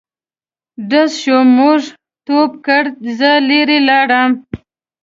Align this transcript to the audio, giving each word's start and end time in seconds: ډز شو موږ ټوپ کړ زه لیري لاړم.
ډز 0.89 1.11
شو 1.21 1.37
موږ 1.57 1.81
ټوپ 2.25 2.51
کړ 2.65 2.83
زه 3.17 3.31
لیري 3.49 3.79
لاړم. 3.89 4.29